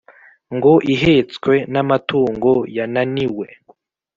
ngiyo 0.55 0.75
ihetswe 0.93 1.53
n’amatungo 1.73 2.51
yananiwe. 2.75 3.47